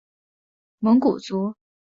[0.79, 1.53] 蒙古族。